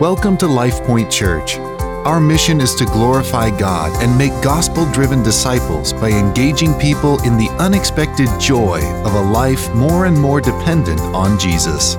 [0.00, 1.56] Welcome to LifePoint Church.
[2.04, 7.36] Our mission is to glorify God and make gospel driven disciples by engaging people in
[7.36, 11.94] the unexpected joy of a life more and more dependent on Jesus.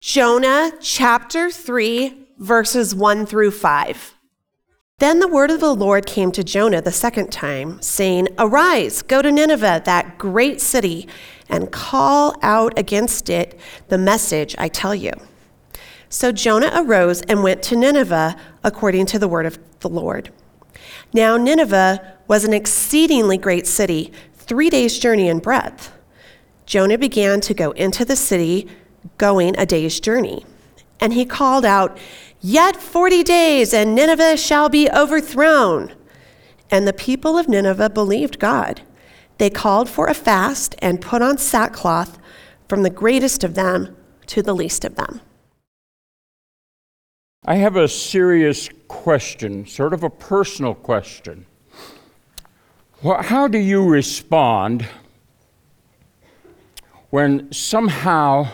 [0.00, 4.14] Jonah chapter 3, verses 1 through 5.
[4.98, 9.20] Then the word of the Lord came to Jonah the second time, saying, Arise, go
[9.20, 11.08] to Nineveh, that great city,
[11.48, 13.58] and call out against it
[13.88, 15.12] the message I tell you.
[16.08, 20.30] So Jonah arose and went to Nineveh according to the word of the Lord.
[21.12, 25.92] Now Nineveh was an exceedingly great city, three days' journey in breadth.
[26.64, 28.68] Jonah began to go into the city,
[29.18, 30.44] going a day's journey.
[31.00, 31.98] And he called out,
[32.40, 35.94] Yet 40 days, and Nineveh shall be overthrown.
[36.70, 38.82] And the people of Nineveh believed God.
[39.38, 42.18] They called for a fast and put on sackcloth
[42.68, 45.20] from the greatest of them to the least of them.
[47.44, 51.46] I have a serious question, sort of a personal question.
[53.02, 54.86] How do you respond
[57.10, 58.48] when somehow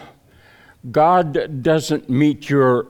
[0.90, 2.88] God doesn't meet your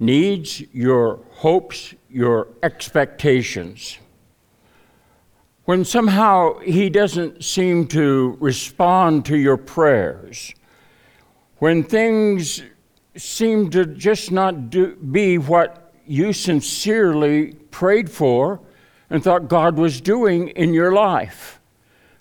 [0.00, 3.98] needs, your hopes, your expectations.
[5.70, 10.52] When somehow He doesn't seem to respond to your prayers,
[11.58, 12.64] when things
[13.16, 18.60] seem to just not do, be what you sincerely prayed for
[19.10, 21.60] and thought God was doing in your life.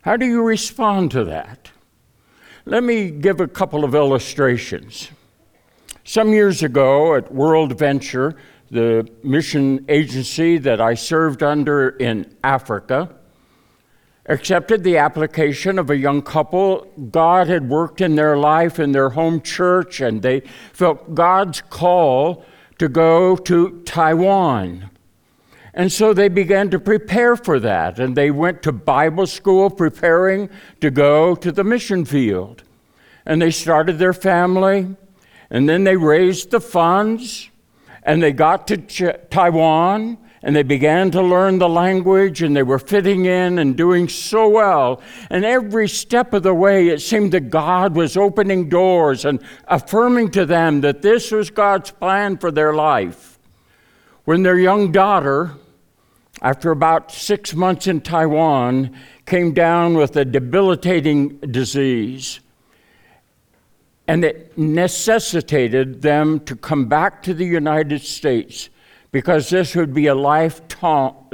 [0.03, 1.71] How do you respond to that?
[2.65, 5.09] Let me give a couple of illustrations.
[6.03, 8.35] Some years ago at World Venture,
[8.69, 13.15] the mission agency that I served under in Africa,
[14.29, 16.87] accepted the application of a young couple.
[17.11, 20.41] God had worked in their life in their home church, and they
[20.71, 22.45] felt God's call
[22.77, 24.89] to go to Taiwan.
[25.73, 30.49] And so they began to prepare for that, and they went to Bible school preparing
[30.79, 32.63] to go to the mission field.
[33.25, 34.95] And they started their family
[35.49, 37.49] and then they raised the funds
[38.03, 42.63] and they got to Ch- Taiwan and they began to learn the language and they
[42.63, 45.01] were fitting in and doing so well.
[45.29, 50.31] And every step of the way, it seemed that God was opening doors and affirming
[50.31, 53.37] to them that this was God's plan for their life.
[54.23, 55.51] When their young daughter,
[56.41, 58.95] after about six months in Taiwan,
[59.25, 62.39] came down with a debilitating disease,
[64.07, 68.69] and it necessitated them to come back to the United States
[69.11, 71.29] because this would be a lifelong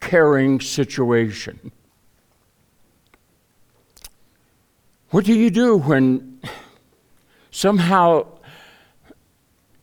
[0.00, 1.72] caring situation.
[5.10, 6.40] What do you do when
[7.50, 8.26] somehow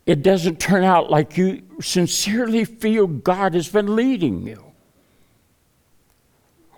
[0.06, 4.64] it doesn't turn out like you sincerely feel God has been leading you?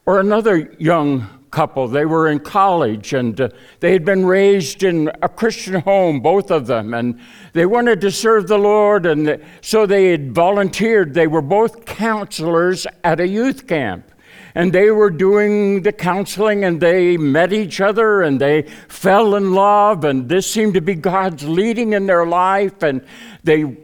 [0.06, 1.88] Or another young couple.
[1.88, 3.50] They were in college and uh,
[3.80, 7.20] they had been raised in a Christian home, both of them, and
[7.54, 11.14] they wanted to serve the Lord, and so they had volunteered.
[11.14, 14.12] They were both counselors at a youth camp.
[14.56, 19.54] And they were doing the counseling and they met each other and they fell in
[19.54, 22.82] love, and this seemed to be God's leading in their life.
[22.82, 23.06] And
[23.44, 23.78] they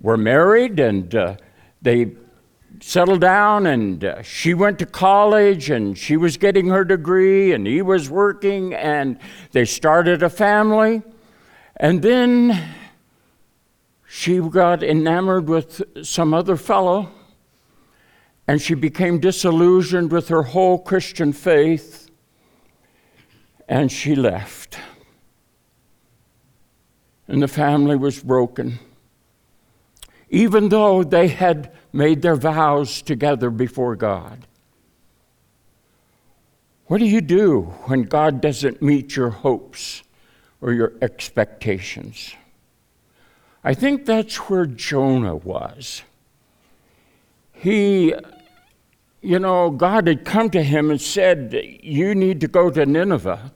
[0.00, 1.36] were married and uh,
[1.80, 2.16] they
[2.80, 7.66] settled down and uh, she went to college and she was getting her degree and
[7.66, 9.18] he was working and
[9.52, 11.02] they started a family
[11.76, 12.74] and then
[14.08, 17.10] she got enamored with some other fellow
[18.48, 22.10] and she became disillusioned with her whole Christian faith
[23.68, 24.78] and she left.
[27.28, 28.78] And the family was broken.
[30.28, 34.46] Even though they had made their vows together before God.
[36.86, 40.02] What do you do when God doesn't meet your hopes
[40.60, 42.34] or your expectations?
[43.64, 46.02] I think that's where Jonah was.
[47.52, 48.14] He,
[49.20, 51.52] you know, God had come to him and said,
[51.82, 53.52] You need to go to Nineveh,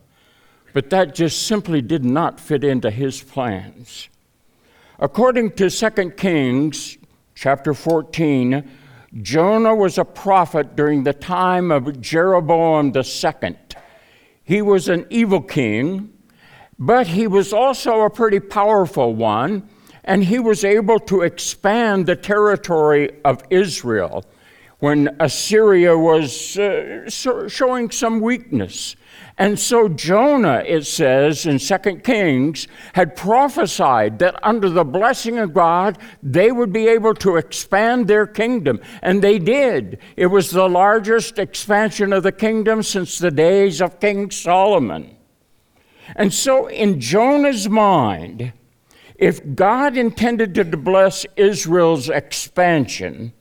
[0.72, 4.08] but that just simply did not fit into his plans.
[5.02, 6.98] According to 2 Kings
[7.34, 8.70] chapter 14,
[9.22, 13.56] Jonah was a prophet during the time of Jeroboam II.
[14.44, 16.12] He was an evil king,
[16.78, 19.66] but he was also a pretty powerful one,
[20.04, 24.26] and he was able to expand the territory of Israel.
[24.80, 28.96] when Assyria was uh, showing some weakness.
[29.38, 35.54] And so Jonah, it says in 2 Kings, had prophesied that under the blessing of
[35.54, 38.80] God, they would be able to expand their kingdom.
[39.02, 39.98] And they did.
[40.16, 45.16] It was the largest expansion of the kingdom since the days of King Solomon.
[46.16, 48.52] And so, in Jonah's mind,
[49.16, 53.32] if God intended to bless Israel's expansion,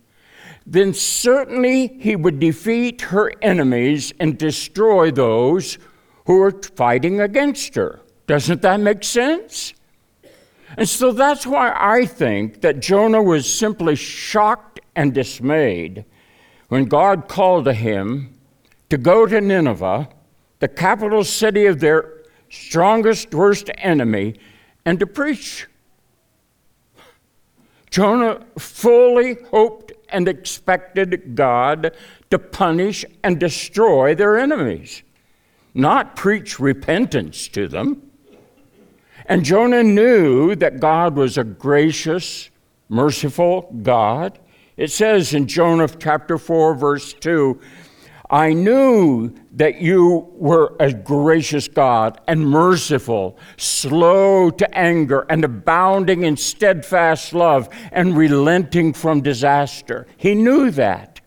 [0.72, 5.80] then certainly he would defeat her enemies and destroy those
[6.28, 8.02] who are fighting against her.
[8.28, 9.74] Doesn't that make sense?
[10.78, 16.06] And so that's why I think that Jonah was simply shocked and dismayed
[16.68, 18.38] when God called to him
[18.92, 20.08] to go to Nineveh,
[20.60, 24.36] the capital city of their strongest, worst enemy,
[24.86, 25.66] and to preach.
[27.90, 31.96] Jonah fully hoped and expected God
[32.30, 35.04] to punish and destroy their enemies,
[35.74, 38.04] not preach repentance to them.
[39.26, 42.50] And Jonah knew that God was a gracious,
[42.90, 44.40] merciful God.
[44.76, 47.60] It says in Jonah chapter 4, verse 2
[48.30, 56.24] I knew that you were a gracious God and merciful, slow to anger, and abounding
[56.24, 60.06] in steadfast love, and relenting from disaster.
[60.16, 61.22] He knew that.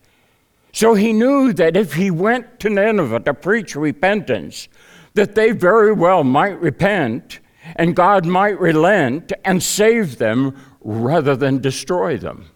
[0.71, 4.69] So he knew that if he went to Nineveh to preach repentance,
[5.13, 7.39] that they very well might repent
[7.75, 12.49] and God might relent and save them rather than destroy them.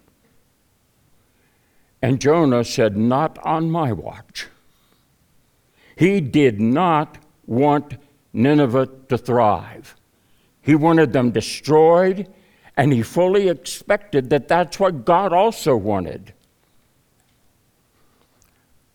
[2.01, 4.47] And Jonah said, Not on my watch.
[5.95, 7.97] He did not want
[8.33, 9.95] Nineveh to thrive.
[10.61, 12.31] He wanted them destroyed,
[12.75, 16.33] and he fully expected that that's what God also wanted.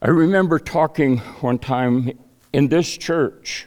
[0.01, 2.13] I remember talking one time
[2.53, 3.67] in this church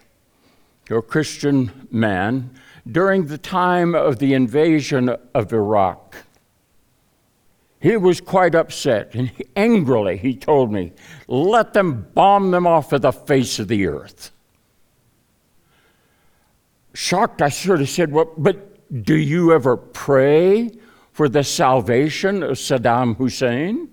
[0.85, 2.51] to a Christian man
[2.89, 6.15] during the time of the invasion of Iraq.
[7.85, 10.91] He was quite upset, and he, angrily he told me,
[11.27, 14.31] Let them bomb them off of the face of the earth.
[16.95, 20.71] Shocked, I sort of said, Well, but do you ever pray
[21.11, 23.89] for the salvation of Saddam Hussein?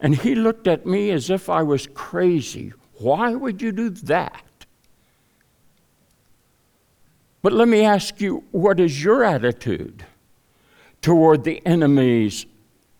[0.00, 2.72] And he looked at me as if I was crazy.
[2.94, 4.64] Why would you do that?
[7.42, 10.06] But let me ask you, what is your attitude?
[11.02, 12.46] Toward the enemies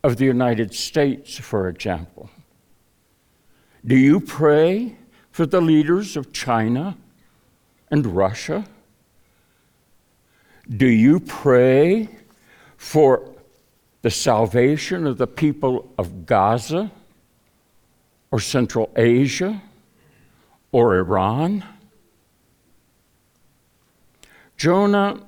[0.03, 2.31] of the United States, for example?
[3.85, 4.97] Do you pray
[5.31, 6.97] for the leaders of China
[7.91, 8.65] and Russia?
[10.69, 12.09] Do you pray
[12.77, 13.29] for
[14.03, 16.91] the salvation of the people of Gaza
[18.31, 19.63] or Central Asia
[20.73, 21.65] or Iran?
[24.57, 25.21] Jonah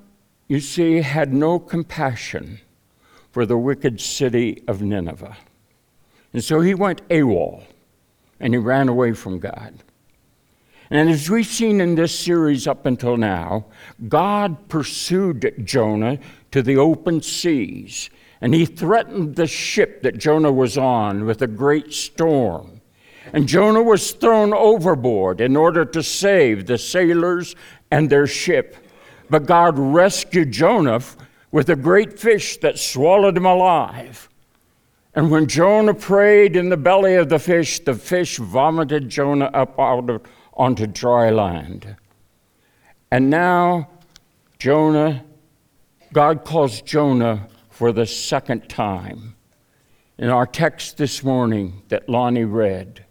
[0.53, 2.61] you see, had no compassion
[3.33, 5.37] for the wicked city of Nineveh.
[6.33, 7.65] And so he went AWOL
[8.39, 9.83] and he ran away from God.
[10.91, 13.65] And as we've seen in this series up until now,
[14.09, 16.19] God pursued Jonah
[16.51, 18.11] to the open seas,
[18.43, 22.83] and he threatened the ship that Jonah was on with a great storm.
[23.33, 27.57] And Jonah was thrown overboard in order to save the sailors
[27.91, 28.77] and their ship.
[29.31, 31.01] But God rescued Jonah
[31.53, 34.29] with a great fish that swallowed him alive.
[35.15, 39.79] And when Jonah prayed in the belly of the fish, the fish vomited Jonah up
[39.79, 40.23] out of,
[40.55, 41.97] onto dry land.
[43.11, 43.91] And now,
[44.59, 45.23] Jonah,
[46.15, 49.37] God calls Jonah for the second time.
[50.17, 53.05] In our text this morning that Lonnie read,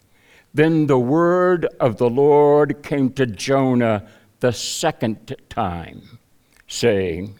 [0.54, 4.08] then the word of the Lord came to Jonah
[4.40, 6.20] the second time,
[6.68, 7.38] saying,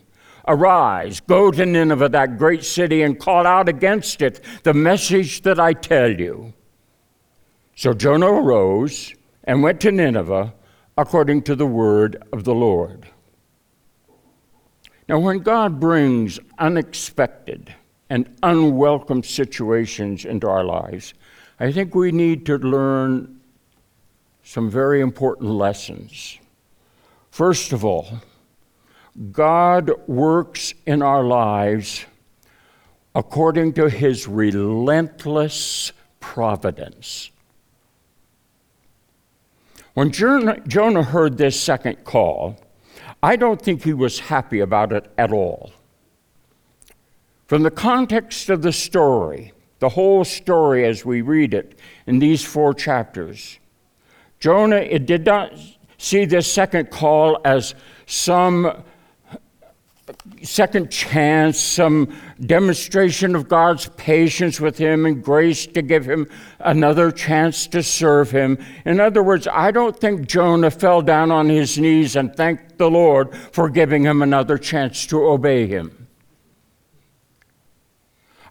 [0.52, 5.62] Arise, go to Nineveh, that great city, and call out against it the message that
[5.62, 6.54] I tell you.
[7.74, 9.16] So Jonah arose
[9.46, 10.54] and went to Nineveh
[10.98, 13.08] according to the word of the Lord.
[15.08, 17.74] Now, when God brings unexpected
[18.10, 21.14] and unwelcome situations into our lives,
[21.62, 23.40] I think we need to learn
[24.44, 26.40] some very important lessons.
[27.30, 28.20] First of all,
[29.32, 32.06] God works in our lives
[33.14, 37.32] according to his relentless providence.
[39.94, 42.58] When Jonah heard this second call,
[43.22, 45.74] I don't think he was happy about it at all.
[47.48, 51.78] From the context of the story, the whole story as we read it
[52.08, 53.60] in these four chapters.
[54.40, 55.52] Jonah it did not
[55.98, 57.76] see this second call as
[58.06, 58.84] some
[60.44, 66.28] second chance, some demonstration of God's patience with him and grace to give him
[66.60, 68.58] another chance to serve him.
[68.86, 72.90] In other words, I don't think Jonah fell down on his knees and thanked the
[72.90, 76.08] Lord for giving him another chance to obey him.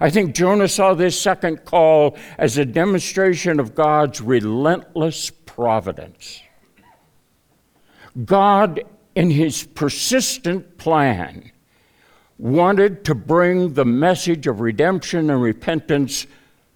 [0.01, 6.43] I think Jonah saw this second call as a demonstration of God's relentless providence.
[8.25, 8.83] God
[9.21, 11.53] in his persistent plan,
[12.39, 16.27] wanted to bring the message of redemption and repentance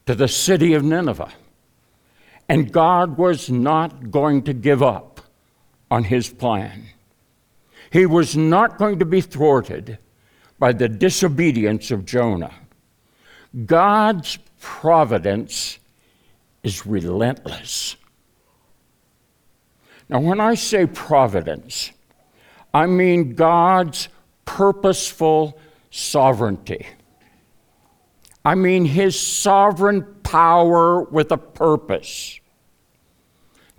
[0.04, 1.32] to the city of Nineveh.
[2.46, 5.22] And God was not going to give up
[5.90, 6.84] on his plan.
[7.90, 9.96] He was not going to be thwarted
[10.58, 12.52] by the disobedience of Jonah.
[13.64, 15.78] God's providence
[16.62, 17.96] is relentless.
[20.10, 21.90] Now, when I say providence,
[22.74, 24.08] I mean God's
[24.44, 25.56] purposeful
[25.90, 26.86] sovereignty.
[28.44, 32.40] I mean His sovereign power with a purpose.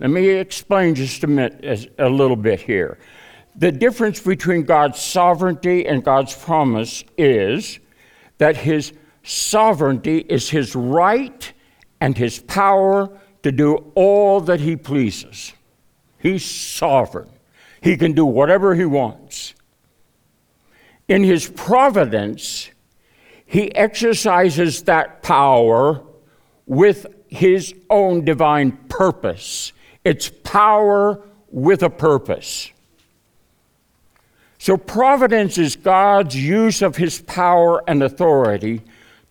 [0.00, 2.98] Let me explain just a, minute, a little bit here.
[3.54, 7.78] The difference between God's sovereignty and God's promise is
[8.38, 11.52] that His sovereignty is His right
[12.00, 13.10] and His power
[13.42, 15.52] to do all that He pleases.
[16.18, 17.30] He's sovereign.
[17.86, 19.54] He can do whatever he wants.
[21.06, 22.68] In his providence,
[23.44, 26.02] he exercises that power
[26.66, 29.72] with his own divine purpose.
[30.02, 32.72] It's power with a purpose.
[34.58, 38.82] So, providence is God's use of his power and authority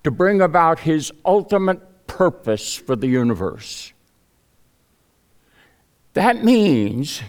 [0.05, 3.91] to bring about his ultimate purpose for the universe.
[6.13, 7.21] That means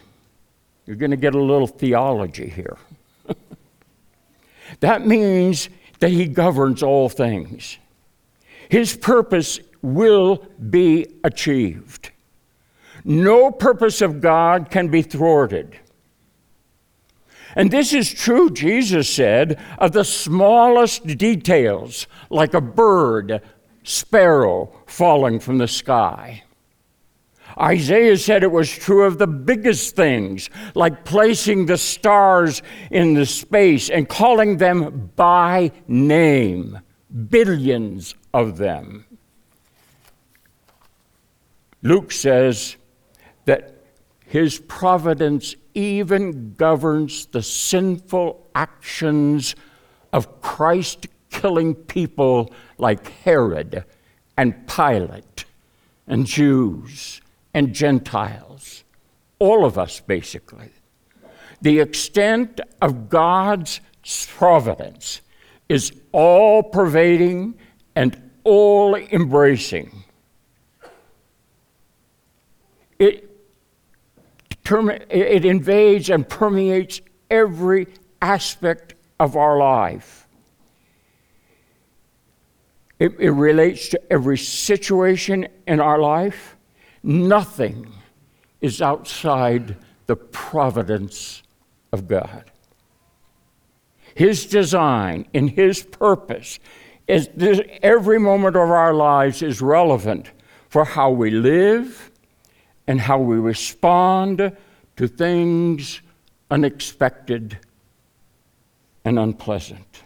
[0.86, 2.76] you're going to get a little theology here.
[4.80, 7.78] that means that he governs all things.
[8.68, 12.10] His purpose will be achieved.
[13.04, 15.78] No purpose of God can be thwarted.
[17.54, 23.40] And this is true, Jesus said, of the smallest details, like a bird,
[23.82, 26.42] sparrow falling from the sky.
[27.58, 33.24] Isaiah said it was true of the biggest things, like placing the stars in the
[33.24, 36.78] space and calling them by name,
[37.30, 39.06] billions of them.
[41.82, 42.76] Luke says
[43.46, 43.76] that
[44.26, 49.54] his providence even governs the sinful actions
[50.12, 53.84] of Christ killing people like Herod
[54.36, 55.44] and Pilate
[56.06, 57.20] and Jews
[57.56, 58.84] and Gentiles,
[59.38, 60.68] all of us basically.
[61.62, 63.80] The extent of God's
[64.36, 65.22] providence
[65.66, 67.54] is all pervading
[67.96, 70.04] and all embracing.
[72.98, 73.30] It,
[75.08, 77.86] it invades and permeates every
[78.20, 80.28] aspect of our life.
[82.98, 86.55] It, it relates to every situation in our life
[87.06, 87.92] Nothing
[88.60, 91.44] is outside the providence
[91.92, 92.50] of God.
[94.16, 96.58] His design and His purpose
[97.06, 100.32] is this, every moment of our lives is relevant
[100.68, 102.10] for how we live
[102.88, 104.56] and how we respond
[104.96, 106.00] to things
[106.50, 107.56] unexpected
[109.04, 110.02] and unpleasant.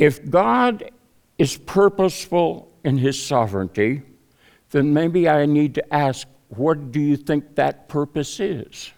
[0.00, 0.90] If God
[1.38, 4.02] is purposeful in His sovereignty,
[4.76, 8.92] then maybe I need to ask what do you think that purpose is?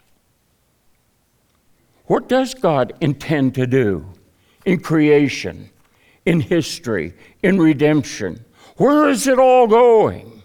[2.07, 4.05] What does God intend to do
[4.65, 5.71] in creation,
[6.27, 8.45] in history, in redemption?
[8.77, 10.43] Where is it all going?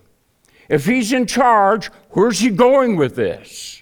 [0.69, 3.81] If He's in charge, where's He going with this?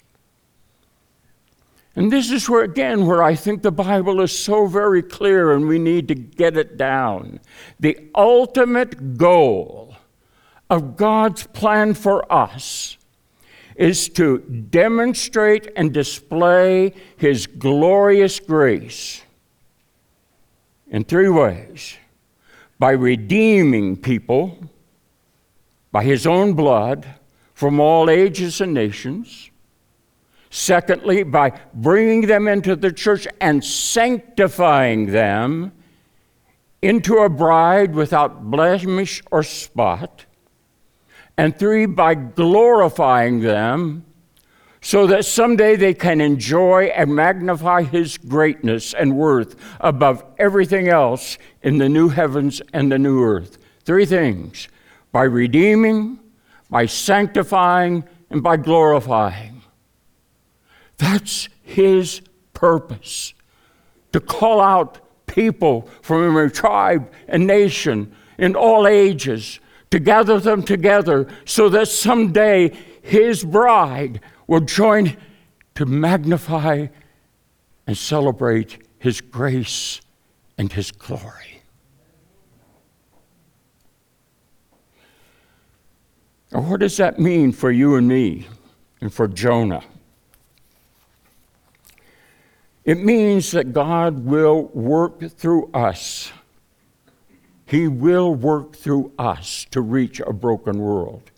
[1.95, 5.67] And this is where, again, where I think the Bible is so very clear and
[5.67, 7.41] we need to get it down.
[7.79, 9.90] The ultimate goal
[10.71, 12.97] of God's plan for us
[13.75, 19.21] is to demonstrate and display His glorious grace
[20.89, 21.97] in three ways
[22.79, 24.57] by redeeming people
[25.91, 27.05] by His own blood
[27.53, 29.51] from all ages and nations.
[30.49, 35.73] Secondly, by bringing them into the church and sanctifying them
[36.81, 40.25] into a bride without blemish or spot,
[41.41, 44.05] and three, by glorifying them
[44.79, 51.39] so that someday they can enjoy and magnify his greatness and worth above everything else
[51.63, 53.57] in the new heavens and the new earth.
[53.85, 54.67] Three things
[55.11, 56.19] by redeeming,
[56.69, 59.63] by sanctifying, and by glorifying.
[60.97, 62.21] That's his
[62.53, 63.33] purpose
[64.13, 69.59] to call out people from every tribe and nation in all ages,
[69.91, 72.71] to gather them together so that someday
[73.01, 75.15] his bride will join
[75.75, 76.87] to magnify
[77.85, 80.01] and celebrate his grace
[80.57, 81.61] and his glory.
[86.51, 88.47] Now, what does that mean for you and me
[88.99, 89.83] and for Jonah?
[92.83, 96.31] It means that God will work through us.
[97.71, 101.31] He will work through us to reach a broken world.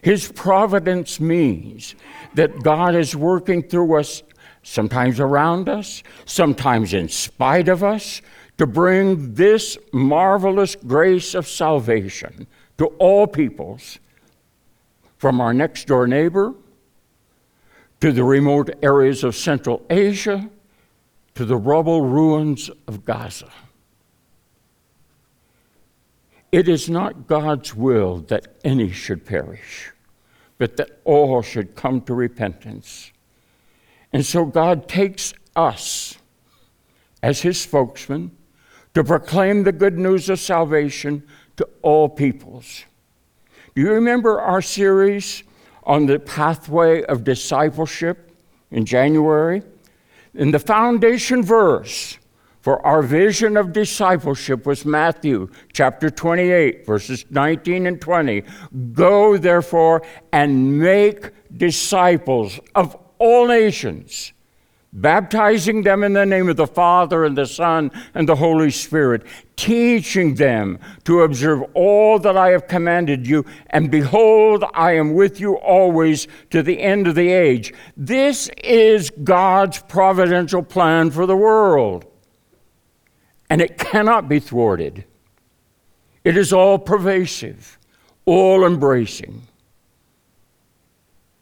[0.00, 1.94] His providence means
[2.32, 4.22] that God is working through us,
[4.62, 8.22] sometimes around us, sometimes in spite of us,
[8.56, 12.46] to bring this marvelous grace of salvation
[12.78, 13.98] to all peoples,
[15.18, 16.54] from our next door neighbor
[18.00, 20.48] to the remote areas of Central Asia
[21.34, 23.50] to the rubble ruins of Gaza.
[26.52, 29.92] It is not God's will that any should perish,
[30.58, 33.12] but that all should come to repentance.
[34.12, 36.18] And so God takes us
[37.22, 38.30] as his spokesman
[38.94, 41.22] to proclaim the good news of salvation
[41.56, 42.84] to all peoples.
[43.74, 45.42] Do you remember our series
[45.84, 48.32] on the pathway of discipleship
[48.70, 49.62] in January?
[50.34, 52.18] In the foundation verse,
[52.66, 58.42] for our vision of discipleship was Matthew chapter 28, verses 19 and 20.
[58.92, 64.32] Go, therefore, and make disciples of all nations
[64.92, 69.22] baptizing them in the name of the Father and the Son and the Holy Spirit,
[69.54, 75.38] teaching them to observe all that I have commanded you, and behold, I am with
[75.38, 77.72] you always to the end of the age.
[77.96, 82.06] This is God's providential plan for the world,
[83.48, 85.04] and it cannot be thwarted.
[86.24, 87.78] It is all pervasive,
[88.24, 89.42] all embracing.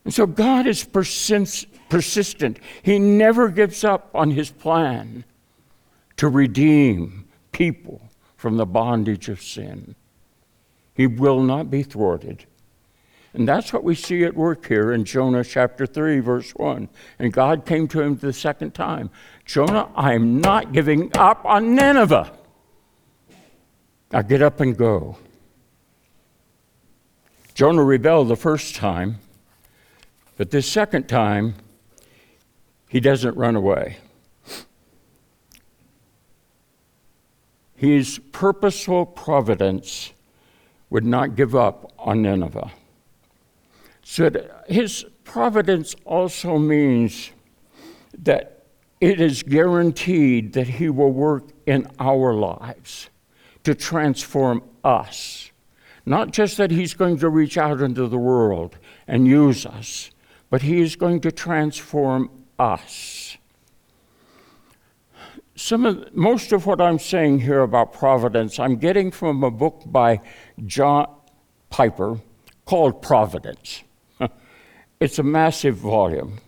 [0.04, 2.58] And so God is persistent persistent.
[2.82, 5.24] He never gives up on his plan
[6.16, 9.94] to redeem people from the bondage of sin.
[10.94, 12.46] He will not be thwarted.
[13.32, 16.88] And that's what we see at work here in Jonah chapter 3, verse 1.
[17.20, 19.08] And God came to him the second time
[19.44, 22.32] Jonah, I am not giving up on Nineveh.
[24.12, 25.18] Now get up and go.
[27.54, 29.18] Jonah rebelled the first time,
[30.36, 31.54] but this second time,
[32.88, 33.98] he doesn't run away.
[37.76, 40.12] His purposeful providence
[40.90, 42.70] would not give up on Nineveh.
[44.02, 44.30] So
[44.68, 47.30] his providence also means
[48.22, 48.53] that
[49.04, 53.10] it is guaranteed that he will work in our lives
[53.62, 55.50] to transform us.
[56.06, 60.10] Not just that he's going to reach out into the world and use us,
[60.48, 63.36] but he is going to transform us.
[65.54, 69.82] Some of, most of what I'm saying here about providence, I'm getting from a book
[69.84, 70.22] by
[70.64, 71.14] John
[71.68, 72.20] Piper
[72.64, 73.82] called Providence.
[74.98, 76.38] it's a massive volume,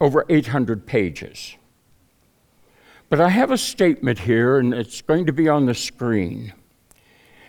[0.00, 1.56] over 800 pages.
[3.12, 6.54] But I have a statement here, and it's going to be on the screen.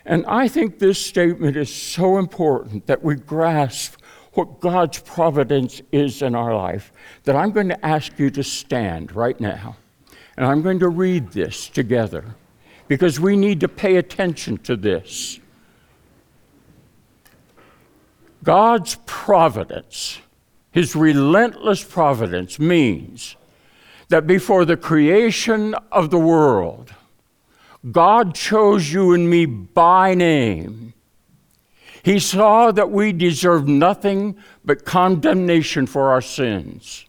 [0.05, 3.95] And I think this statement is so important that we grasp
[4.33, 6.91] what God's providence is in our life,
[7.23, 9.77] that I'm going to ask you to stand right now.
[10.35, 12.35] And I'm going to read this together
[12.89, 15.39] because we need to pay attention to this.
[18.43, 20.19] God's providence,
[20.73, 23.37] His relentless providence, means
[24.09, 26.93] that before the creation of the world,
[27.91, 30.93] God chose you and me by name
[32.03, 34.35] he saw that we deserved nothing
[34.65, 37.05] but condemnation for our sins.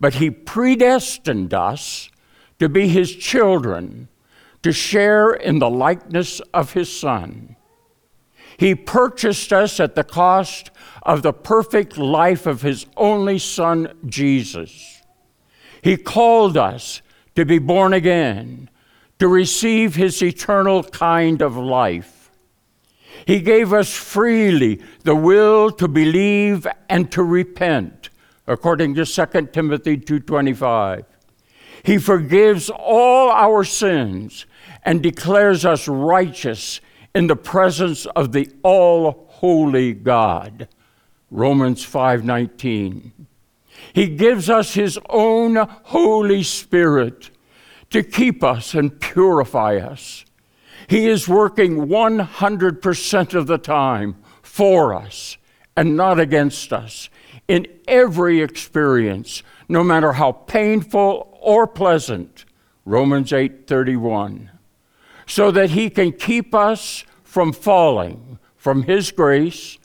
[0.00, 2.10] But He predestined us
[2.58, 4.08] to be His children,
[4.62, 7.56] to share in the likeness of His Son.
[8.56, 10.70] He purchased us at the cost
[11.02, 14.91] of the perfect life of His only Son, Jesus.
[15.82, 17.02] He called us
[17.34, 18.70] to be born again
[19.18, 22.30] to receive his eternal kind of life.
[23.26, 28.10] He gave us freely the will to believe and to repent,
[28.46, 31.04] according to 2 Timothy 2:25.
[31.82, 34.46] He forgives all our sins
[34.84, 36.80] and declares us righteous
[37.14, 40.68] in the presence of the all holy God.
[41.30, 43.21] Romans 5:19.
[43.92, 47.30] He gives us his own holy spirit
[47.90, 50.24] to keep us and purify us.
[50.88, 55.36] He is working 100% of the time for us
[55.76, 57.08] and not against us
[57.48, 62.44] in every experience, no matter how painful or pleasant.
[62.84, 64.50] Romans 8:31.
[65.26, 69.78] So that he can keep us from falling from his grace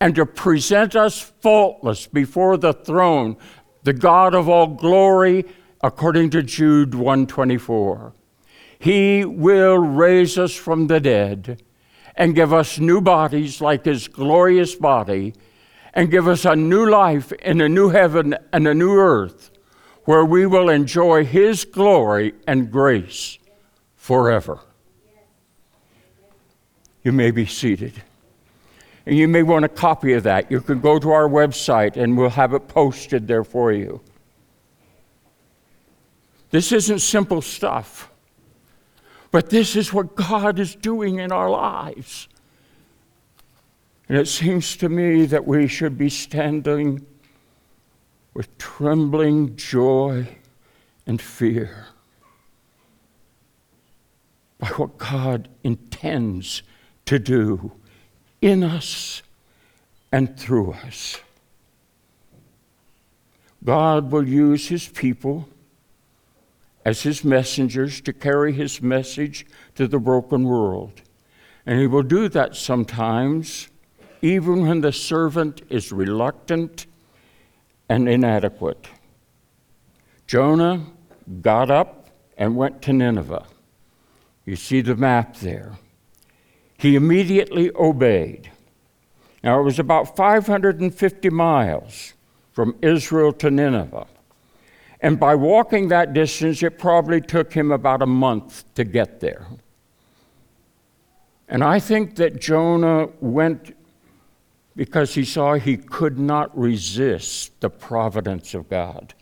[0.00, 3.36] and to present us faultless before the throne,
[3.82, 5.44] the God of all glory,
[5.82, 8.12] according to Jude 124.
[8.78, 11.62] He will raise us from the dead
[12.16, 15.34] and give us new bodies like his glorious body
[15.94, 19.50] and give us a new life in a new heaven and a new earth
[20.04, 23.38] where we will enjoy his glory and grace
[23.96, 24.60] forever.
[27.02, 28.02] You may be seated.
[29.06, 30.50] And you may want a copy of that.
[30.50, 34.00] You can go to our website and we'll have it posted there for you.
[36.50, 38.10] This isn't simple stuff,
[39.30, 42.28] but this is what God is doing in our lives.
[44.08, 47.04] And it seems to me that we should be standing
[48.34, 50.28] with trembling joy
[51.06, 51.86] and fear
[54.58, 56.62] by what God intends
[57.06, 57.72] to do
[58.44, 59.22] in us
[60.12, 61.18] and through us.
[63.64, 65.48] God will use his people
[66.84, 71.00] as his messengers to carry his message to the broken world.
[71.64, 73.68] And he will do that sometimes,
[74.20, 76.84] even when the servant is reluctant
[77.88, 78.86] and inadequate.
[80.26, 80.84] Jonah
[81.40, 83.46] got up and went to Nineveh.
[84.44, 85.78] You see the map there.
[86.84, 88.50] He immediately obeyed.
[89.42, 92.12] Now, it was about 550 miles
[92.52, 94.06] from Israel to Nineveh.
[95.00, 99.46] And by walking that distance, it probably took him about a month to get there.
[101.48, 103.74] And I think that Jonah went
[104.76, 109.14] because he saw he could not resist the providence of God.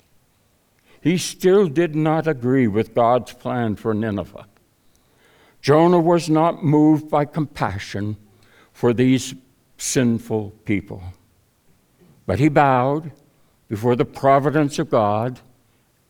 [1.00, 4.46] He still did not agree with God's plan for Nineveh.
[5.62, 8.16] Jonah was not moved by compassion
[8.72, 9.34] for these
[9.78, 11.02] sinful people,
[12.26, 13.12] but he bowed
[13.68, 15.40] before the providence of God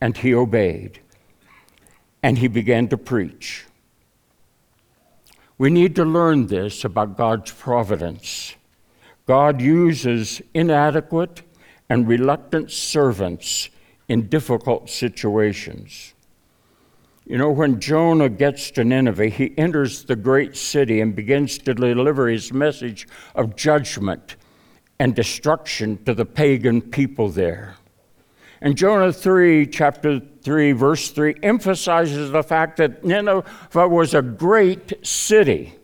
[0.01, 0.99] and he obeyed.
[2.25, 3.67] And he began to preach.
[5.59, 8.55] We need to learn this about God's providence.
[9.27, 11.43] God uses inadequate
[11.89, 13.69] and reluctant servants
[14.09, 16.12] in difficult situations.
[17.25, 21.73] You know, when Jonah gets to Nineveh, he enters the great city and begins to
[21.73, 24.37] deliver his message of judgment
[24.99, 27.77] and destruction to the pagan people there.
[28.61, 33.45] And Jonah 3, chapter 3, verse 3, emphasizes the fact that Nineveh
[33.89, 35.75] was a great city.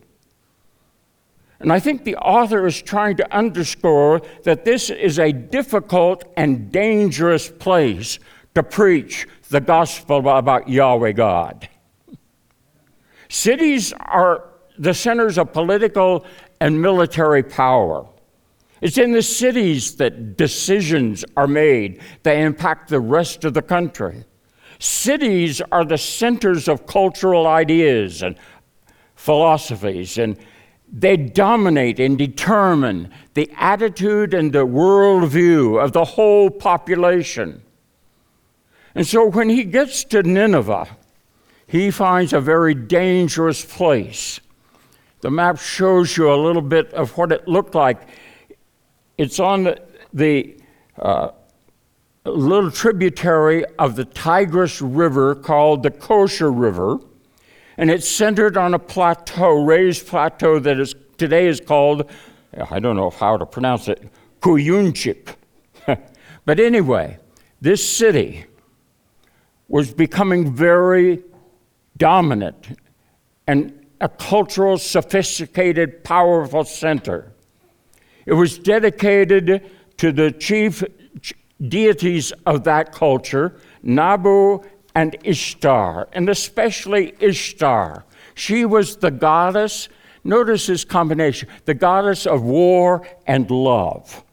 [1.59, 6.71] And I think the author is trying to underscore that this is a difficult and
[6.71, 8.19] dangerous place
[8.55, 11.67] to preach the gospel about Yahweh God.
[13.29, 16.25] Cities are the centers of political
[16.61, 18.07] and military power.
[18.81, 24.23] It's in the cities that decisions are made that impact the rest of the country.
[24.79, 28.37] Cities are the centers of cultural ideas and
[29.15, 30.37] philosophies, and
[30.91, 37.61] they dominate and determine the attitude and the worldview of the whole population.
[38.95, 40.87] And so when he gets to Nineveh,
[41.67, 44.39] he finds a very dangerous place.
[45.21, 48.01] The map shows you a little bit of what it looked like.
[49.17, 49.81] It's on the,
[50.13, 50.57] the
[50.97, 51.31] uh,
[52.25, 56.99] little tributary of the Tigris River called the Khosr River,
[57.77, 62.09] and it's centered on a plateau, raised plateau that is today is called,
[62.71, 64.09] I don't know how to pronounce it,
[64.41, 65.35] Kuyunchik.
[66.45, 67.19] but anyway,
[67.61, 68.45] this city
[69.69, 71.23] was becoming very
[71.95, 72.77] dominant
[73.47, 77.31] and a cultural, sophisticated, powerful center.
[78.25, 80.83] It was dedicated to the chief
[81.67, 84.61] deities of that culture, Nabu
[84.95, 88.05] and Ishtar, and especially Ishtar.
[88.35, 89.89] She was the goddess,
[90.23, 94.23] notice this combination, the goddess of war and love.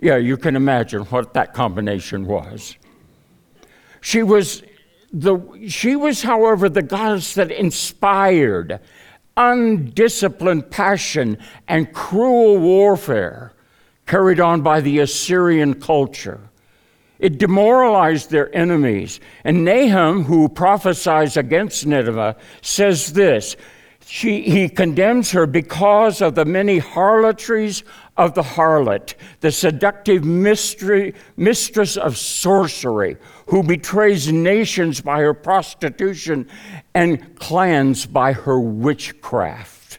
[0.00, 2.76] Yeah, you can imagine what that combination was.
[4.00, 4.62] She was
[5.12, 8.80] the, she was, however, the goddess that inspired
[9.36, 13.52] undisciplined passion and cruel warfare
[14.06, 16.40] carried on by the Assyrian culture.
[17.18, 19.20] It demoralized their enemies.
[19.44, 23.56] And Nahum, who prophesies against Nineveh, says this
[24.08, 27.82] she, he condemns her because of the many harlotries
[28.16, 33.16] of the harlot, the seductive mystery, mistress of sorcery,
[33.48, 36.48] who betrays nations by her prostitution
[36.94, 39.98] and clans by her witchcraft.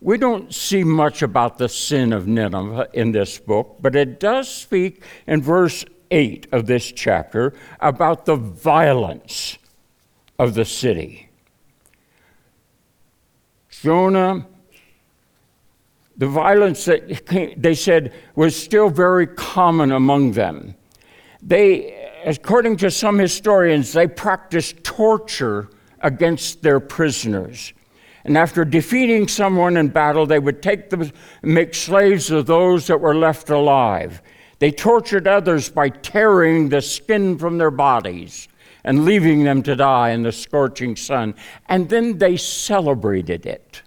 [0.00, 4.52] We don't see much about the sin of Nineveh in this book, but it does
[4.52, 9.56] speak in verse 8 of this chapter about the violence
[10.36, 11.25] of the city.
[13.82, 14.46] Jonah
[16.16, 20.74] the violence that came, they said was still very common among them.
[21.42, 25.68] They, according to some historians, they practiced torture
[26.00, 27.72] against their prisoners.
[28.24, 31.12] And after defeating someone in battle, they would take them,
[31.42, 34.22] make slaves of those that were left alive.
[34.58, 38.48] They tortured others by tearing the skin from their bodies
[38.86, 41.34] and leaving them to die in the scorching sun.
[41.68, 43.82] And then they celebrated it.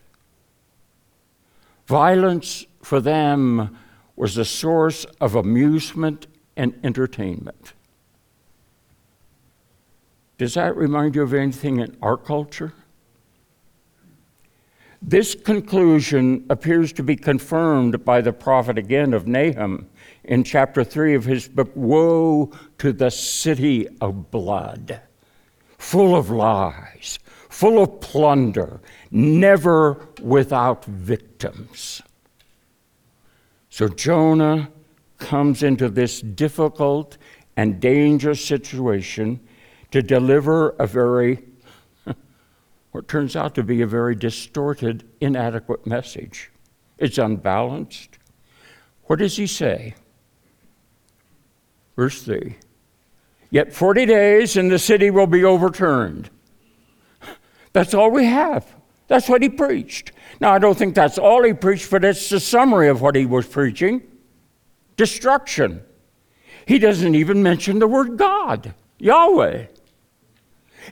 [1.87, 3.77] Violence for them
[4.17, 7.73] was a source of amusement and entertainment.
[10.37, 12.73] Does that remind you of anything in our culture?
[15.01, 19.89] This conclusion appears to be confirmed by the prophet again of Nahum
[20.29, 25.01] in chapter 3 of his book, Woe to the City of Blood,
[25.79, 27.17] full of lies,
[27.49, 32.03] full of plunder, never without victims.
[33.71, 34.69] So Jonah
[35.17, 37.17] comes into this difficult
[37.57, 39.39] and dangerous situation
[39.89, 41.43] to deliver a very,
[42.91, 46.51] what turns out to be a very distorted, inadequate message.
[46.99, 48.19] It's unbalanced.
[49.05, 49.95] What does he say?
[51.99, 52.55] Verse 3
[53.51, 56.29] Yet 40 days and the city will be overturned.
[57.73, 58.65] That's all we have.
[59.09, 60.13] That's what he preached.
[60.39, 63.25] Now, I don't think that's all he preached, but it's the summary of what he
[63.25, 64.01] was preaching
[64.95, 65.81] destruction.
[66.65, 69.65] He doesn't even mention the word God, Yahweh.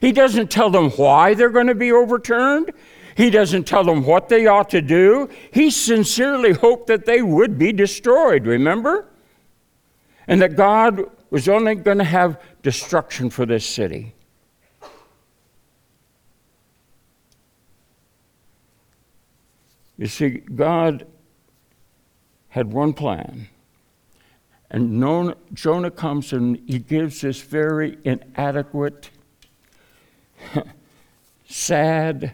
[0.02, 2.70] He doesn't tell them why they're going to be overturned.
[3.16, 5.30] He doesn't tell them what they ought to do.
[5.54, 9.08] He sincerely hoped that they would be destroyed, remember?
[10.28, 14.14] And that God was only going to have destruction for this city.
[19.96, 21.06] You see, God
[22.50, 23.48] had one plan.
[24.70, 29.10] And Jonah comes and he gives this very inadequate,
[31.48, 32.32] sad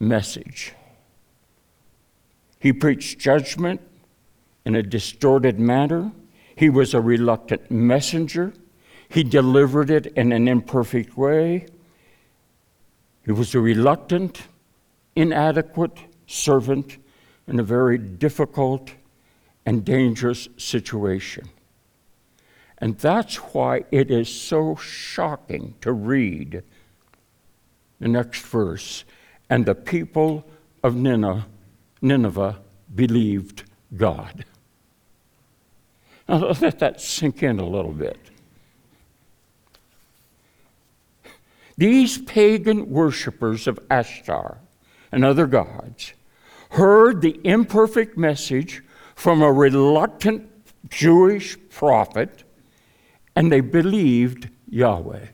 [0.00, 0.74] message.
[2.58, 3.80] He preached judgment
[4.68, 6.12] in a distorted manner.
[6.54, 8.52] He was a reluctant messenger.
[9.08, 11.64] He delivered it in an imperfect way.
[13.24, 14.42] He was a reluctant,
[15.16, 16.98] inadequate servant
[17.46, 18.90] in a very difficult
[19.64, 21.48] and dangerous situation.
[22.76, 26.62] And that's why it is so shocking to read
[28.00, 29.06] the next verse.
[29.48, 30.44] And the people
[30.82, 31.46] of Nineveh,
[32.02, 32.58] Nineveh
[32.94, 33.64] believed
[33.96, 34.44] God.
[36.28, 38.18] Now let that sink in a little bit.
[41.76, 44.58] These pagan worshippers of Ashtar
[45.10, 46.12] and other gods,
[46.70, 48.82] heard the imperfect message
[49.14, 50.50] from a reluctant
[50.90, 52.44] Jewish prophet,
[53.34, 55.26] and they believed Yahweh.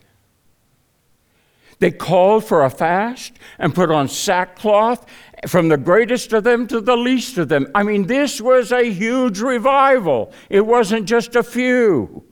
[1.79, 5.05] They called for a fast and put on sackcloth
[5.47, 7.67] from the greatest of them to the least of them.
[7.75, 10.31] I mean, this was a huge revival.
[10.49, 12.23] It wasn't just a few.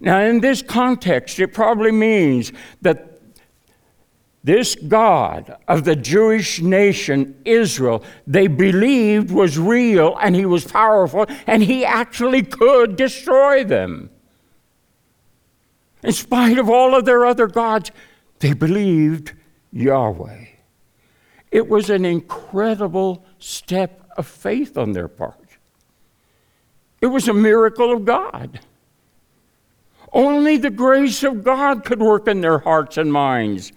[0.00, 3.14] Now, in this context, it probably means that
[4.42, 11.26] this God of the Jewish nation, Israel, they believed was real and he was powerful
[11.46, 14.10] and he actually could destroy them.
[16.02, 17.90] In spite of all of their other gods,
[18.44, 19.32] they believed
[19.72, 20.44] Yahweh.
[21.50, 25.48] It was an incredible step of faith on their part.
[27.00, 28.60] It was a miracle of God.
[30.12, 33.72] Only the grace of God could work in their hearts and minds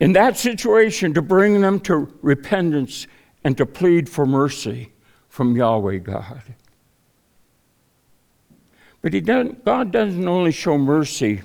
[0.00, 3.06] in that situation to bring them to repentance
[3.44, 4.90] and to plead for mercy
[5.28, 6.42] from Yahweh God.
[9.02, 11.42] But doesn't, God doesn't only show mercy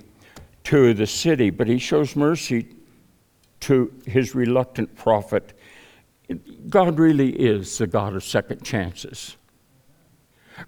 [0.65, 2.67] to the city, but he shows mercy
[3.61, 5.53] to his reluctant prophet.
[6.69, 9.37] God really is the God of second chances.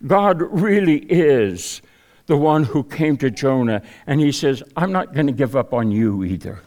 [0.06, 1.82] God really is
[2.28, 5.74] the one who came to Jonah and he says, I'm not going to give up
[5.74, 6.62] on you either.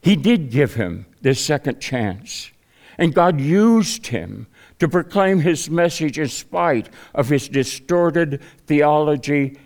[0.00, 2.50] He did give him this second chance,
[2.98, 4.46] and God used him
[4.78, 9.58] to proclaim his message in spite of his distorted theology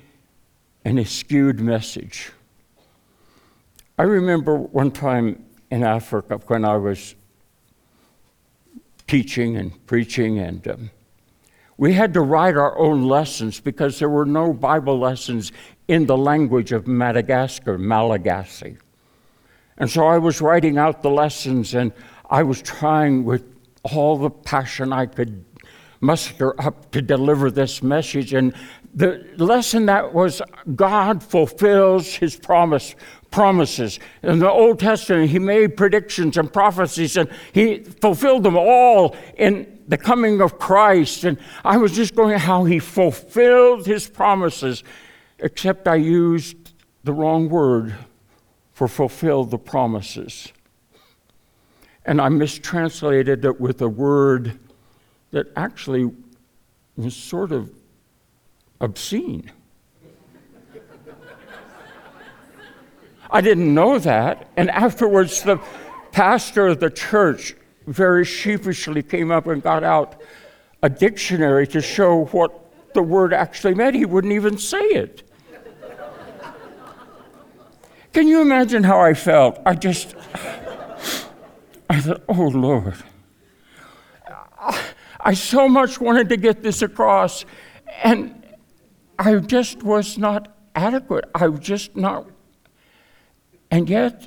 [0.85, 2.31] and his skewed message.
[3.99, 7.17] I remember one time in Africa when I was
[9.09, 10.91] teaching and preaching, and um,
[11.79, 15.51] we had to write our own lessons because there were no Bible lessons
[15.89, 18.77] in the language of Madagascar, Malagasy.
[19.79, 21.93] And so I was writing out the lessons, and
[22.31, 25.48] I was trying with all the passion I could
[26.01, 28.33] muster up to deliver this message.
[28.33, 28.55] And
[28.95, 30.41] the lesson that was
[30.75, 32.95] God fulfills his promise
[33.31, 34.01] promises.
[34.23, 39.81] In the Old Testament, he made predictions and prophecies, and he fulfilled them all in
[39.87, 41.25] the coming of Christ.
[41.25, 44.83] And I was just going how he fulfilled his promises,
[45.39, 46.57] except I used
[47.05, 47.95] the wrong word
[48.73, 50.53] for fulfill the promises.
[52.05, 54.59] And I mistranslated it with a word
[55.31, 56.11] that actually
[56.97, 57.71] was sort of
[58.81, 59.51] obscene.
[63.31, 64.49] I didn't know that.
[64.57, 65.61] And afterwards, the
[66.13, 67.55] pastor of the church
[67.87, 70.21] very sheepishly came up and got out
[70.83, 73.95] a dictionary to show what the word actually meant.
[73.97, 75.23] He wouldn't even say it.
[78.13, 79.61] Can you imagine how I felt?
[79.67, 80.15] I just,
[81.91, 82.95] I thought, oh Lord.
[85.29, 87.45] I so much wanted to get this across,
[88.03, 88.47] and
[89.19, 91.27] I just was not adequate.
[91.35, 92.31] I was just not.
[93.71, 94.27] And yet,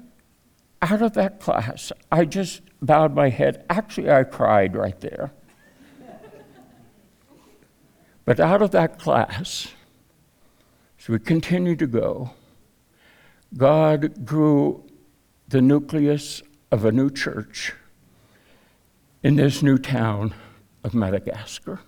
[0.79, 3.65] out of that class, I just bowed my head.
[3.67, 5.31] Actually, I cried right there.
[8.23, 9.69] but out of that class,
[10.99, 12.29] as we continued to go,
[13.57, 14.83] God grew
[15.47, 17.73] the nucleus of a new church
[19.23, 20.35] in this new town
[20.83, 21.79] of Madagascar.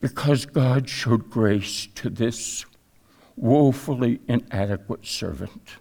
[0.00, 2.64] Because God showed grace to this
[3.36, 5.76] woefully inadequate servant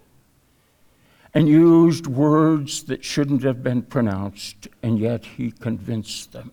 [1.33, 6.51] and used words that shouldn't have been pronounced, and yet he convinced them.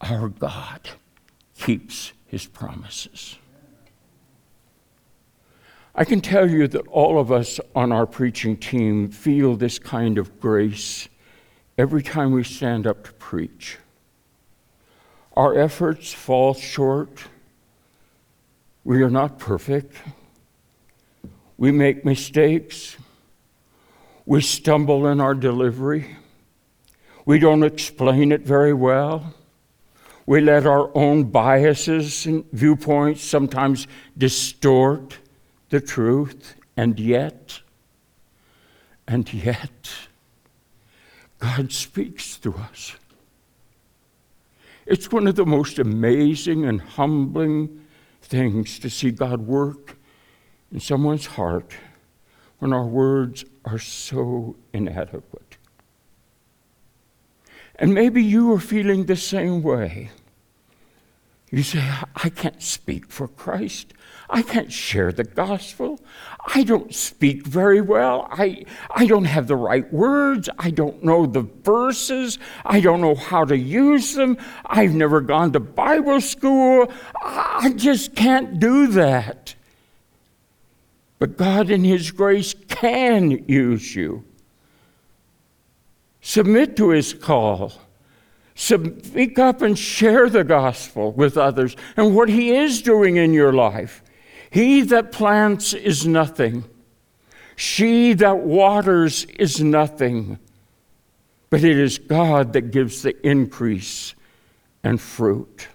[0.00, 0.90] Our God
[1.58, 3.36] keeps his promises.
[5.96, 10.18] I can tell you that all of us on our preaching team feel this kind
[10.18, 11.08] of grace
[11.76, 13.78] every time we stand up to preach.
[15.34, 17.24] Our efforts fall short.
[18.84, 19.96] We are not perfect.
[21.56, 22.96] We make mistakes.
[24.26, 26.16] We stumble in our delivery.
[27.26, 29.34] We don't explain it very well.
[30.26, 35.18] We let our own biases and viewpoints sometimes distort
[35.68, 37.60] the truth, and yet,
[39.06, 39.90] and yet,
[41.44, 42.96] God speaks to us.
[44.86, 47.84] It's one of the most amazing and humbling
[48.22, 49.98] things to see God work
[50.72, 51.76] in someone's heart
[52.60, 55.58] when our words are so inadequate.
[57.76, 60.12] And maybe you are feeling the same way.
[61.54, 63.94] You say, I can't speak for Christ.
[64.28, 66.00] I can't share the gospel.
[66.52, 68.26] I don't speak very well.
[68.28, 70.48] I, I don't have the right words.
[70.58, 72.40] I don't know the verses.
[72.64, 74.36] I don't know how to use them.
[74.66, 76.92] I've never gone to Bible school.
[77.22, 79.54] I just can't do that.
[81.20, 84.24] But God, in His grace, can use you.
[86.20, 87.74] Submit to His call.
[88.54, 93.52] Speak up and share the gospel with others and what He is doing in your
[93.52, 94.02] life.
[94.50, 96.64] He that plants is nothing,
[97.56, 100.38] she that waters is nothing,
[101.50, 104.14] but it is God that gives the increase
[104.84, 105.68] and fruit.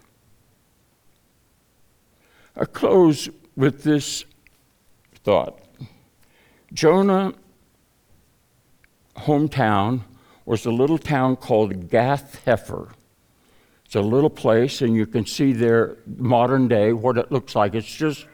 [2.56, 4.24] I close with this
[5.24, 5.60] thought
[6.74, 7.34] Jonah
[9.18, 10.02] hometown
[10.50, 12.90] was a little town called Gath Hefer.
[13.86, 17.76] It's a little place, and you can see there modern day what it looks like.
[17.76, 18.26] It's just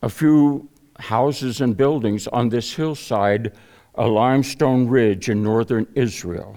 [0.00, 3.52] a few houses and buildings on this hillside,
[3.96, 6.56] a limestone ridge in northern Israel.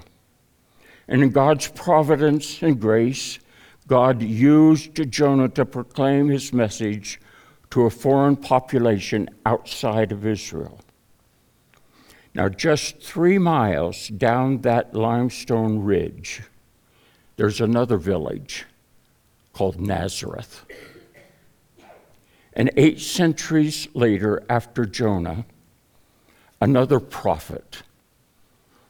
[1.09, 3.39] And in God's providence and grace,
[3.88, 7.19] God used Jonah to proclaim his message
[7.72, 10.80] to a foreign population outside of Israel.
[12.34, 16.41] Now, just three miles down that limestone ridge,
[17.36, 18.65] there's another village
[19.53, 20.65] called Nazareth.
[22.53, 25.45] And eight centuries later, after Jonah,
[26.61, 27.84] another prophet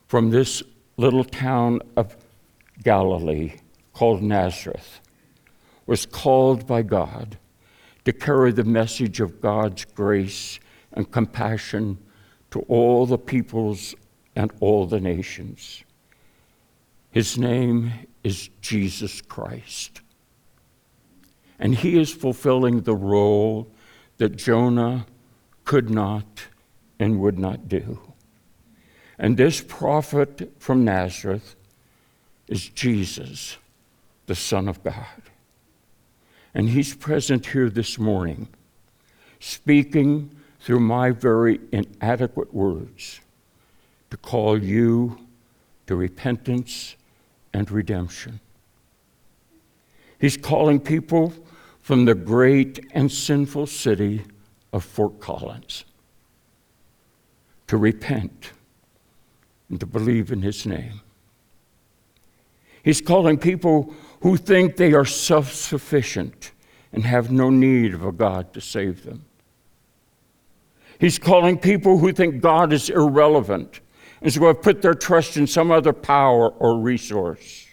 [0.08, 0.62] from this
[0.98, 2.16] little town of
[2.84, 3.54] Galilee
[3.94, 5.00] called Nazareth
[5.86, 7.38] was called by God
[8.06, 10.60] to carry the message of God's grace
[10.94, 11.98] and compassion
[12.52, 13.96] to all the peoples
[14.36, 15.84] and all the nations.
[17.10, 17.92] His name
[18.24, 20.02] is Jesus Christ.
[21.60, 23.68] And he is fulfilling the role
[24.18, 25.06] that Jonah
[25.66, 26.48] could not
[27.00, 28.00] and would not do.
[29.18, 31.56] And this prophet from Nazareth
[32.48, 33.58] is Jesus,
[34.26, 35.06] the Son of God.
[36.54, 38.48] And he's present here this morning,
[39.40, 43.20] speaking through my very inadequate words
[44.12, 45.18] to call you
[45.88, 46.96] to repentance
[47.54, 48.40] and redemption.
[50.20, 51.34] He's calling people
[51.80, 54.24] from the great and sinful city
[54.72, 55.84] of Fort Collins
[57.68, 58.52] to repent
[59.70, 61.02] and to believe in his name.
[62.84, 66.52] He's calling people who think they are self sufficient
[66.94, 69.26] and have no need of a God to save them.
[71.02, 73.80] He's calling people who think God is irrelevant
[74.22, 77.66] and so have put their trust in some other power or resource.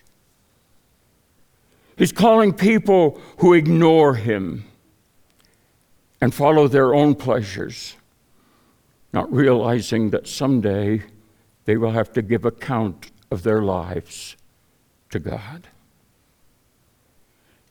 [1.98, 4.64] He's calling people who ignore him
[6.22, 7.96] and follow their own pleasures,
[9.12, 11.02] not realizing that someday
[11.66, 14.36] they will have to give account of their lives
[15.10, 15.68] to God.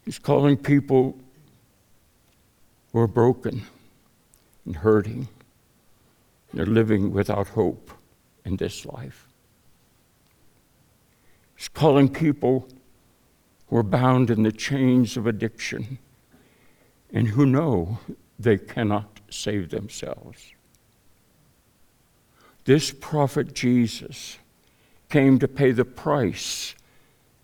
[0.06, 1.18] He's calling people
[2.94, 3.64] who are broken
[4.64, 5.30] and hurting.
[6.58, 7.92] They're living without hope
[8.44, 9.28] in this life.
[11.56, 12.68] He's calling people
[13.68, 16.00] who are bound in the chains of addiction
[17.14, 18.00] and who know
[18.40, 20.52] they cannot save themselves.
[22.66, 24.40] This prophet Jesus
[25.10, 26.74] came to pay the price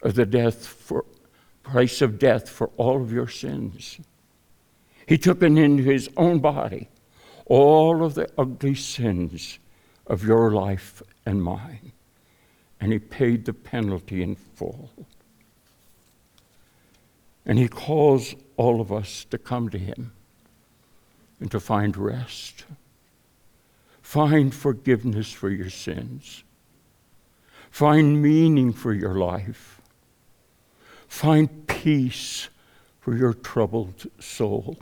[0.01, 1.05] of the death for
[1.61, 3.99] price of death for all of your sins.
[5.07, 6.89] He took it into his own body
[7.46, 9.60] all of the ugly sins
[10.08, 11.91] of your life and mine,
[12.80, 14.91] and he paid the penalty in full.
[17.46, 20.14] And he calls all of us to come to him
[21.39, 22.66] and to find rest.
[24.02, 26.44] Find forgiveness for your sins.
[27.70, 29.82] Find meaning for your life.
[31.08, 32.50] Find peace
[33.00, 34.78] for your troubled soul.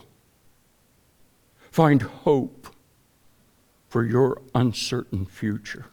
[1.72, 2.68] Find hope
[3.88, 5.86] for your uncertain future.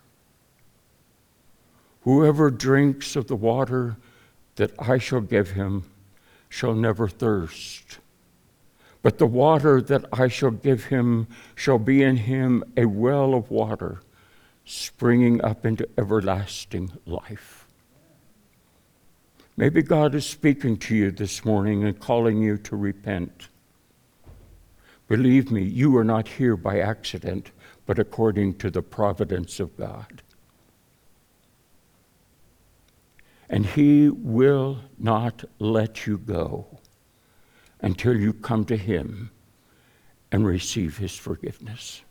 [2.02, 3.96] Whoever drinks of the water
[4.56, 5.84] that I shall give him
[6.48, 7.98] shall never thirst.
[9.02, 13.50] But the water that I shall give him shall be in him a well of
[13.50, 14.00] water,
[14.64, 17.66] springing up into everlasting life.
[19.56, 23.48] Maybe God is speaking to you this morning and calling you to repent.
[25.08, 27.50] Believe me, you are not here by accident,
[27.86, 30.22] but according to the providence of God.
[33.48, 36.80] And He will not let you go
[37.80, 39.30] until you come to Him
[40.30, 42.02] and receive His forgiveness.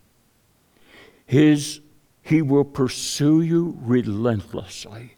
[1.27, 1.81] His,
[2.23, 5.17] he will pursue you relentlessly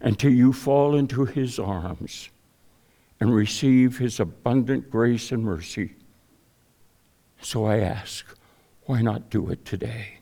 [0.00, 2.30] until you fall into His arms
[3.20, 5.96] and receive His abundant grace and mercy.
[7.44, 8.26] So I ask,
[8.86, 10.18] why not do it today?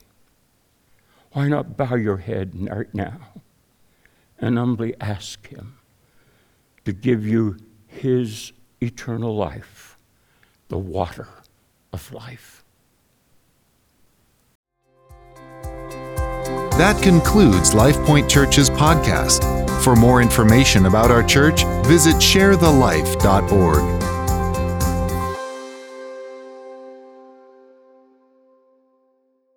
[1.31, 3.19] Why not bow your head right now?
[4.43, 5.77] and humbly ask Him
[6.83, 7.57] to give you
[7.87, 8.51] His
[8.81, 9.97] eternal life,
[10.67, 11.29] the water
[11.93, 12.63] of life.
[16.77, 19.43] That concludes LifePoint Church's podcast.
[19.81, 24.02] For more information about our church, visit sharethelife.org.